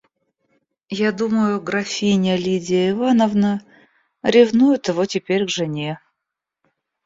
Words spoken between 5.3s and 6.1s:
к жене.